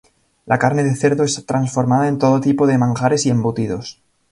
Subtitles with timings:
[0.51, 4.01] La carne de cerdo es transformada en todo tipo de manjares y embutidos.